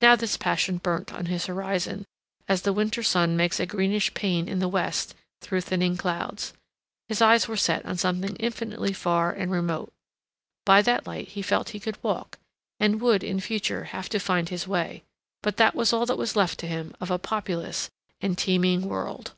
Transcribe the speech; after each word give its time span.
Now 0.00 0.16
this 0.16 0.36
passion 0.36 0.78
burnt 0.78 1.12
on 1.14 1.26
his 1.26 1.46
horizon, 1.46 2.04
as 2.48 2.62
the 2.62 2.72
winter 2.72 3.04
sun 3.04 3.36
makes 3.36 3.60
a 3.60 3.64
greenish 3.64 4.12
pane 4.12 4.48
in 4.48 4.58
the 4.58 4.66
west 4.66 5.14
through 5.40 5.60
thinning 5.60 5.96
clouds. 5.96 6.52
His 7.08 7.22
eyes 7.22 7.46
were 7.46 7.56
set 7.56 7.86
on 7.86 7.96
something 7.96 8.34
infinitely 8.40 8.92
far 8.92 9.30
and 9.30 9.52
remote; 9.52 9.92
by 10.66 10.82
that 10.82 11.06
light 11.06 11.28
he 11.28 11.42
felt 11.42 11.68
he 11.68 11.78
could 11.78 12.02
walk, 12.02 12.40
and 12.80 13.00
would, 13.00 13.22
in 13.22 13.38
future, 13.38 13.84
have 13.84 14.08
to 14.08 14.18
find 14.18 14.48
his 14.48 14.66
way. 14.66 15.04
But 15.42 15.58
that 15.58 15.76
was 15.76 15.92
all 15.92 16.06
there 16.06 16.16
was 16.16 16.34
left 16.34 16.58
to 16.58 16.66
him 16.66 16.92
of 17.00 17.12
a 17.12 17.16
populous 17.20 17.88
and 18.20 18.36
teeming 18.36 18.88
world. 18.88 19.32